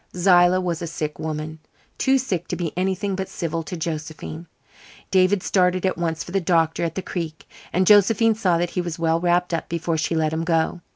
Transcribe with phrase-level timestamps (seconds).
[0.17, 1.59] Zillah was a sick woman
[1.99, 4.47] too sick to be anything but civil to Josephine.
[5.11, 8.81] David started at once for the doctor at the Creek, and Josephine saw that he
[8.81, 10.81] was well wrapped up before she let him go.